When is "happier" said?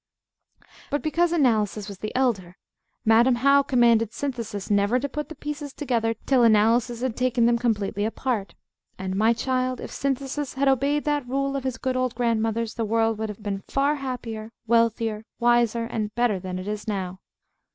13.97-14.51